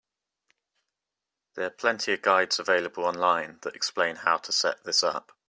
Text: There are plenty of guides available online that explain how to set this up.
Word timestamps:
There 1.53 1.67
are 1.67 1.69
plenty 1.69 2.13
of 2.13 2.23
guides 2.23 2.57
available 2.57 3.05
online 3.05 3.59
that 3.61 3.75
explain 3.75 4.15
how 4.15 4.37
to 4.37 4.51
set 4.51 4.83
this 4.83 5.03
up. 5.03 5.31